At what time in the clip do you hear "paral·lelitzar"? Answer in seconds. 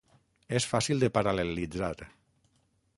1.19-1.93